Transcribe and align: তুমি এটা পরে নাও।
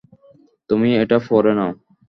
তুমি 0.69 0.89
এটা 1.01 1.17
পরে 1.27 1.51
নাও। 1.57 1.71